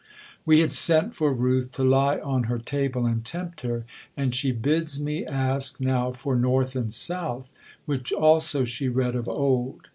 We 0.47 0.61
had 0.61 0.73
sent 0.73 1.13
for 1.13 1.31
Ruth 1.31 1.71
to 1.73 1.83
lie 1.83 2.17
on 2.21 2.45
her 2.45 2.57
table 2.57 3.05
and 3.05 3.23
tempt 3.23 3.61
her, 3.61 3.85
and 4.17 4.33
she 4.33 4.51
bids 4.51 4.99
me 4.99 5.27
ask 5.27 5.79
now 5.79 6.11
for 6.11 6.35
North 6.35 6.75
and 6.75 6.91
South, 6.91 7.53
which 7.85 8.11
also 8.11 8.65
she 8.65 8.89
read 8.89 9.15
of 9.15 9.29
old." 9.29 9.81